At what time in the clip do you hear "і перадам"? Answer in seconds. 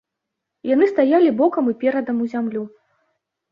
1.73-2.25